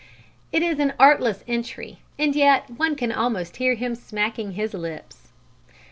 It 0.51 0.63
is 0.63 0.79
an 0.79 0.93
artless 0.99 1.43
entry, 1.47 1.99
and 2.17 2.35
yet 2.35 2.67
one 2.75 2.95
can 2.95 3.11
almost 3.11 3.57
hear 3.57 3.75
him 3.75 3.93
smacking 3.93 4.53
his 4.53 4.73
lips. 4.73 5.27